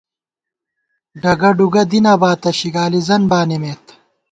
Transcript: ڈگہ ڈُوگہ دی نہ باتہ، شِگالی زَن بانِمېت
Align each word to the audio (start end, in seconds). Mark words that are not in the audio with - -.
ڈگہ 1.21 1.49
ڈُوگہ 1.57 1.83
دی 1.89 1.99
نہ 2.05 2.13
باتہ، 2.21 2.49
شِگالی 2.59 3.01
زَن 3.07 3.23
بانِمېت 3.29 3.85